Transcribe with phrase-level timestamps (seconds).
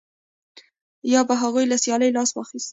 [1.13, 2.69] یا به هغوی له سیالۍ لاس اخیست